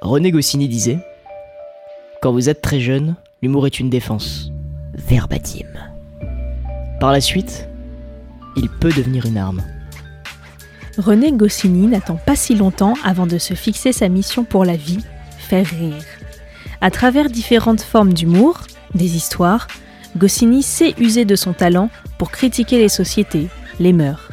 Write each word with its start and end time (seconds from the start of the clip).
René 0.00 0.30
Goscinny 0.30 0.66
disait 0.66 0.98
Quand 2.22 2.32
vous 2.32 2.48
êtes 2.48 2.62
très 2.62 2.80
jeune, 2.80 3.16
l'humour 3.42 3.66
est 3.66 3.80
une 3.80 3.90
défense. 3.90 4.50
Verbatim. 4.94 5.68
Par 7.00 7.12
la 7.12 7.20
suite, 7.20 7.68
il 8.56 8.70
peut 8.70 8.92
devenir 8.92 9.26
une 9.26 9.36
arme. 9.36 9.62
René 10.96 11.32
Goscinny 11.32 11.86
n'attend 11.86 12.16
pas 12.16 12.34
si 12.34 12.54
longtemps 12.54 12.94
avant 13.04 13.26
de 13.26 13.36
se 13.36 13.52
fixer 13.52 13.92
sa 13.92 14.08
mission 14.08 14.44
pour 14.44 14.64
la 14.64 14.74
vie, 14.74 15.04
faire 15.36 15.66
rire. 15.66 16.02
À 16.80 16.90
travers 16.90 17.28
différentes 17.28 17.82
formes 17.82 18.14
d'humour, 18.14 18.62
des 18.94 19.16
histoires, 19.16 19.68
Goscinny 20.16 20.62
sait 20.62 20.94
user 20.98 21.26
de 21.26 21.36
son 21.36 21.52
talent 21.52 21.90
pour 22.16 22.30
critiquer 22.30 22.78
les 22.78 22.88
sociétés, 22.88 23.48
les 23.78 23.92
mœurs. 23.92 24.30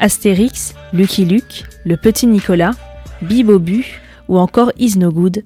Astérix, 0.00 0.74
Lucky 0.92 1.24
Luke, 1.24 1.64
Le 1.86 1.96
Petit 1.96 2.26
Nicolas, 2.26 2.72
Bibobu 3.22 4.00
ou 4.30 4.38
encore 4.38 4.70
Is 4.78 4.96
Good, 4.96 5.42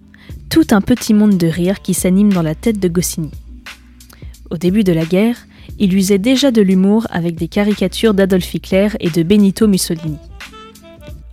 tout 0.50 0.66
un 0.70 0.82
petit 0.82 1.14
monde 1.14 1.38
de 1.38 1.46
rire 1.46 1.80
qui 1.80 1.94
s'anime 1.94 2.32
dans 2.32 2.42
la 2.42 2.54
tête 2.54 2.78
de 2.78 2.86
Goscinny. 2.86 3.30
Au 4.50 4.58
début 4.58 4.84
de 4.84 4.92
la 4.92 5.06
guerre, 5.06 5.36
il 5.78 5.94
usait 5.94 6.18
déjà 6.18 6.50
de 6.50 6.60
l'humour 6.60 7.06
avec 7.10 7.34
des 7.34 7.48
caricatures 7.48 8.12
d'Adolf 8.12 8.54
Hitler 8.54 8.88
et 9.00 9.08
de 9.08 9.22
Benito 9.22 9.66
Mussolini. 9.66 10.18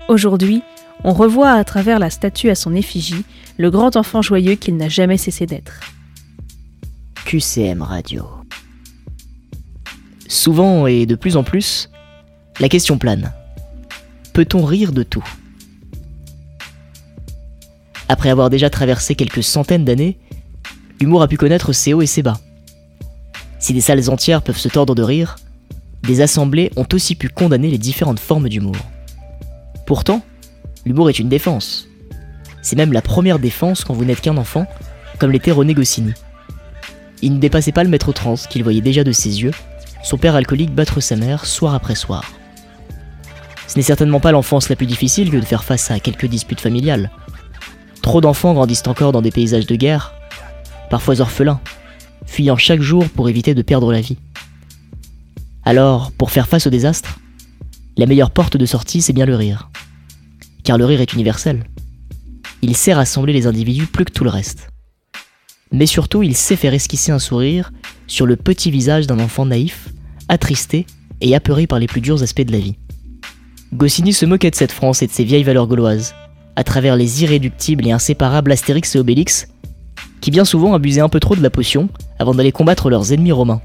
Aujourd'hui, 0.08 0.62
on 1.04 1.12
revoit 1.12 1.52
à 1.52 1.64
travers 1.66 2.00
la 2.00 2.10
statue 2.10 2.50
à 2.50 2.56
son 2.56 2.74
effigie 2.74 3.26
le 3.58 3.70
grand 3.70 3.98
enfant 3.98 4.22
joyeux 4.22 4.56
qu'il 4.56 4.78
n'a 4.78 4.88
jamais 4.88 5.18
cessé 5.18 5.46
d'être. 5.46 5.82
QCM 7.26 7.82
Radio. 7.82 8.26
Souvent 10.30 10.88
et 10.88 11.06
de 11.06 11.16
plus 11.16 11.36
en 11.36 11.44
plus, 11.44 11.90
la 12.62 12.70
question 12.70 12.98
plane. 12.98 13.34
Peut-on 14.32 14.64
rire 14.64 14.94
de 14.94 15.04
tout? 15.04 15.26
Après 18.12 18.30
avoir 18.30 18.50
déjà 18.50 18.70
traversé 18.70 19.16
quelques 19.16 19.42
centaines 19.42 19.86
d'années, 19.86 20.18
l'humour 21.00 21.22
a 21.22 21.30
pu 21.30 21.38
connaître 21.38 21.72
ses 21.72 21.94
hauts 21.94 22.02
et 22.02 22.08
ses 22.08 22.22
bas. 22.22 22.42
Si 23.58 23.72
des 23.72 23.80
salles 23.80 24.10
entières 24.10 24.42
peuvent 24.42 24.58
se 24.58 24.68
tordre 24.68 24.96
de 24.96 25.02
rire, 25.02 25.38
des 26.04 26.20
assemblées 26.20 26.74
ont 26.76 26.86
aussi 26.92 27.16
pu 27.16 27.30
condamner 27.30 27.70
les 27.70 27.78
différentes 27.78 28.20
formes 28.20 28.50
d'humour. 28.50 28.76
Pourtant, 29.86 30.22
l'humour 30.86 31.10
est 31.10 31.20
une 31.20 31.30
défense. 31.30 31.88
C'est 32.62 32.76
même 32.76 32.92
la 32.92 33.02
première 33.02 33.40
défense 33.40 33.86
quand 33.86 33.94
vous 33.94 34.04
n'êtes 34.04 34.20
qu'un 34.20 34.36
enfant, 34.36 34.68
comme 35.18 35.32
l'était 35.32 35.52
René 35.52 35.74
Goscinny. 35.74 36.12
Il 37.22 37.36
ne 37.36 37.40
dépassait 37.40 37.72
pas 37.72 37.86
le 37.86 37.90
maître 37.90 38.12
trans 38.12 38.36
qu'il 38.36 38.64
voyait 38.64 38.82
déjà 38.82 39.06
de 39.06 39.14
ses 39.14 39.42
yeux, 39.42 39.54
son 40.04 40.18
père 40.18 40.36
alcoolique 40.36 40.76
battre 40.76 41.00
sa 41.00 41.16
mère 41.16 41.46
soir 41.46 41.76
après 41.76 41.96
soir. 41.96 42.30
Ce 43.68 43.78
n'est 43.78 43.84
certainement 43.84 44.20
pas 44.20 44.34
l'enfance 44.34 44.68
la 44.68 44.76
plus 44.76 44.86
difficile 44.86 45.32
que 45.32 45.38
de 45.38 45.46
faire 45.46 45.64
face 45.64 45.92
à 45.92 46.02
quelques 46.02 46.26
disputes 46.26 46.60
familiales. 46.60 47.10
Trop 48.02 48.22
d'enfants 48.22 48.54
grandissent 48.54 48.88
encore 48.88 49.12
dans 49.12 49.22
des 49.22 49.32
paysages 49.32 49.68
de 49.68 49.76
guerre, 49.76 50.14
parfois 50.90 51.22
orphelins, 51.22 51.62
fuyant 52.26 52.58
chaque 52.58 52.82
jour 52.82 53.08
pour 53.10 53.30
éviter 53.30 53.54
de 53.54 53.62
perdre 53.62 53.92
la 53.92 54.02
vie. 54.02 54.18
Alors, 55.64 56.12
pour 56.12 56.32
faire 56.32 56.48
face 56.48 56.68
au 56.68 56.70
désastre, 56.70 57.20
la 57.98 58.06
meilleure 58.06 58.32
porte 58.32 58.58
de 58.58 58.66
sortie, 58.66 59.02
c'est 59.02 59.14
bien 59.14 59.26
le 59.26 59.36
rire. 59.36 59.70
Car 60.64 60.78
le 60.78 60.86
rire 60.86 61.02
est 61.02 61.14
universel. 61.14 61.64
Il 62.62 62.76
sait 62.76 62.94
rassembler 62.94 63.34
les 63.34 63.48
individus 63.48 63.88
plus 63.88 64.06
que 64.06 64.12
tout 64.12 64.24
le 64.24 64.30
reste 64.30 64.72
mais 65.72 65.86
surtout 65.86 66.24
il 66.24 66.36
sait 66.36 66.56
faire 66.56 66.74
esquisser 66.74 67.12
un 67.12 67.20
sourire 67.20 67.72
sur 68.08 68.26
le 68.26 68.36
petit 68.36 68.72
visage 68.72 69.08
d'un 69.08 69.20
enfant 69.20 69.46
naïf, 69.46 69.90
attristé 70.28 70.86
et 71.22 71.36
apeuré 71.36 71.68
par 71.68 71.80
les 71.80 71.88
plus 71.88 72.02
durs 72.02 72.22
aspects 72.24 72.42
de 72.42 72.52
la 72.52 72.60
vie. 72.60 72.76
Goscinny 73.74 74.12
se 74.12 74.26
moquait 74.26 74.52
de 74.52 74.56
cette 74.56 74.72
France 74.74 75.02
et 75.02 75.08
de 75.08 75.12
ses 75.12 75.24
vieilles 75.24 75.44
valeurs 75.44 75.68
gauloises, 75.68 76.14
à 76.56 76.64
travers 76.64 76.96
les 76.96 77.24
irréductibles 77.24 77.88
et 77.88 77.92
inséparables 77.92 78.52
Astérix 78.52 78.96
et 78.96 79.00
Obélix, 79.00 79.48
qui 80.20 80.32
bien 80.32 80.46
souvent 80.46 80.74
abusaient 80.74 81.02
un 81.02 81.10
peu 81.10 81.20
trop 81.20 81.36
de 81.36 81.42
la 81.42 81.50
potion 81.50 81.90
avant 82.20 82.34
d'aller 82.34 82.52
combattre 82.52 82.90
leurs 82.90 83.14
ennemis 83.14 83.32
romains. 83.32 83.62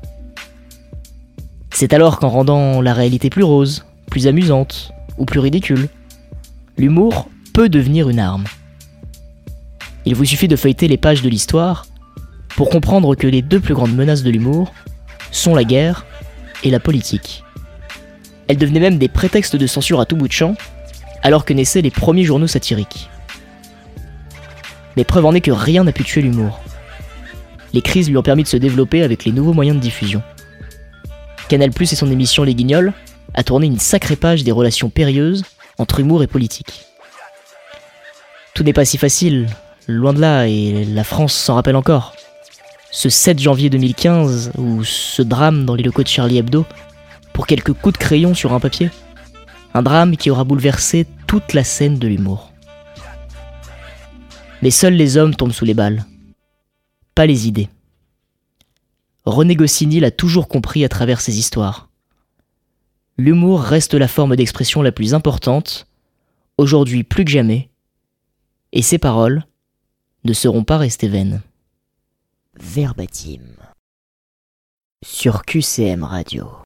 C'est 1.71 1.93
alors 1.93 2.19
qu'en 2.19 2.29
rendant 2.29 2.81
la 2.81 2.95
réalité 2.95 3.29
plus 3.29 3.43
rose, 3.43 3.85
plus 4.11 4.27
amusante 4.27 4.93
ou 5.19 5.27
plus 5.27 5.41
ridicule, 5.41 5.89
l'humour 6.79 7.29
peut 7.53 7.69
devenir 7.69 8.09
une 8.09 8.19
arme. 8.19 8.45
Il 10.07 10.15
vous 10.15 10.25
suffit 10.25 10.49
de 10.49 10.57
feuilleter 10.57 10.89
les 10.89 10.97
pages 10.97 11.23
de 11.23 11.29
l'histoire 11.29 11.87
pour 12.57 12.71
comprendre 12.71 13.15
que 13.15 13.27
les 13.27 13.43
deux 13.43 13.61
plus 13.61 13.75
grandes 13.75 13.95
menaces 13.95 14.23
de 14.23 14.31
l'humour 14.31 14.73
sont 15.31 15.55
la 15.55 15.65
guerre 15.65 16.07
et 16.65 16.71
la 16.71 16.81
politique. 16.81 17.45
Elles 18.49 18.57
devenaient 18.57 18.81
même 18.81 18.99
des 18.99 19.09
prétextes 19.09 19.57
de 19.57 19.67
censure 19.67 20.01
à 20.01 20.07
tout 20.07 20.17
bout 20.17 20.29
de 20.29 20.33
champ, 20.33 20.55
alors 21.23 21.45
que 21.45 21.53
naissaient 21.53 21.83
les 21.83 21.91
premiers 21.91 22.25
journaux 22.25 22.47
satiriques. 22.47 23.11
Mais 24.97 25.05
preuve 25.05 25.27
en 25.27 25.35
est 25.35 25.41
que 25.41 25.51
rien 25.51 25.85
n'a 25.85 25.93
pu 25.93 26.05
tuer 26.05 26.23
l'humour. 26.23 26.61
Les 27.73 27.83
crises 27.83 28.09
lui 28.09 28.17
ont 28.17 28.23
permis 28.23 28.43
de 28.43 28.49
se 28.49 28.57
développer 28.57 29.03
avec 29.03 29.25
les 29.25 29.33
nouveaux 29.33 29.53
moyens 29.53 29.77
de 29.77 29.83
diffusion. 29.83 30.23
Canal 31.49 31.71
Plus 31.71 31.93
et 31.93 31.97
son 31.97 32.11
émission 32.11 32.43
Les 32.43 32.55
Guignols 32.55 32.93
a 33.35 33.45
tourné 33.45 33.67
une 33.67 33.79
sacrée 33.79 34.17
page 34.17 34.45
des 34.45 34.53
relations 34.53 34.89
périlleuses 34.89 35.45
entre 35.79 36.01
humour 36.01 36.23
et 36.23 36.27
politique. 36.27 36.87
Tout 38.55 38.63
n'est 38.63 38.73
pas 38.73 38.87
si 38.87 38.97
facile, 38.97 39.47
loin 39.87 40.15
de 40.15 40.21
là, 40.21 40.47
et 40.47 40.85
la 40.87 41.05
France 41.05 41.35
s'en 41.35 41.55
rappelle 41.55 41.77
encore 41.77 42.15
ce 42.91 43.11
7 43.11 43.39
janvier 43.39 43.69
2015 43.69 44.53
ou 44.57 44.83
ce 44.83 45.21
drame 45.21 45.67
dans 45.67 45.75
les 45.75 45.83
locaux 45.83 46.03
de 46.03 46.09
Charlie 46.09 46.39
Hebdo 46.39 46.65
pour 47.35 47.47
quelques 47.47 47.75
coups 47.75 47.93
de 47.93 47.99
crayon 47.99 48.33
sur 48.33 48.55
un 48.55 48.61
papier. 48.61 48.91
Un 49.77 49.83
drame 49.83 50.17
qui 50.17 50.31
aura 50.31 50.45
bouleversé 50.45 51.07
toute 51.27 51.53
la 51.53 51.63
scène 51.63 51.99
de 51.99 52.09
l'humour. 52.09 52.51
Mais 54.63 54.71
seuls 54.71 54.95
les 54.95 55.19
hommes 55.19 55.37
tombent 55.37 55.53
sous 55.53 55.67
les 55.67 55.75
balles, 55.75 56.07
pas 57.15 57.27
les 57.27 57.47
idées. 57.47 57.69
René 59.27 59.55
Goscinny 59.55 60.01
l'a 60.01 60.11
toujours 60.11 60.49
compris 60.49 60.83
à 60.83 60.89
travers 60.89 61.21
ses 61.21 61.39
histoires. 61.39 61.91
L'humour 63.19 63.61
reste 63.61 63.93
la 63.93 64.09
forme 64.09 64.35
d'expression 64.35 64.81
la 64.81 64.93
plus 64.93 65.13
importante, 65.13 65.87
aujourd'hui 66.57 67.05
plus 67.05 67.27
que 67.27 67.31
jamais, 67.31 67.69
et 68.73 68.81
ses 68.81 68.97
paroles 68.97 69.45
ne 70.25 70.33
seront 70.33 70.65
pas 70.65 70.79
restées 70.79 71.09
vaines 71.09 71.43
verbatim 72.59 73.43
sur 75.05 75.45
QCM 75.45 76.03
Radio. 76.03 76.49